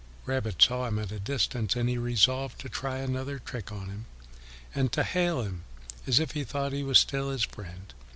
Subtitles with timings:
[0.25, 4.05] Rabbit saw him at a distance, and he resolved to try another trick on him,
[4.73, 5.63] and to hail him
[6.07, 7.93] as if he thought he was still his friend.